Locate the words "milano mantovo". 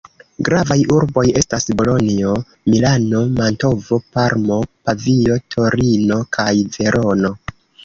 2.71-4.01